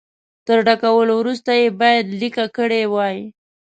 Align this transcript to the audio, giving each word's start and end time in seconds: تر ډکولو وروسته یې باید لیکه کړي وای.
تر 0.47 0.57
ډکولو 0.67 1.13
وروسته 1.17 1.51
یې 1.59 1.67
باید 1.81 2.05
لیکه 2.21 2.45
کړي 2.57 2.83
وای. 2.93 3.17